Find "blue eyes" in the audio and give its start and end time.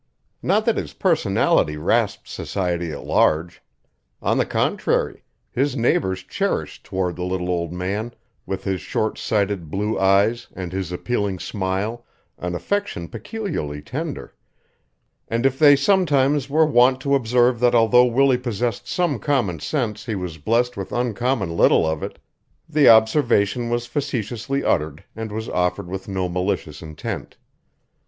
9.69-10.47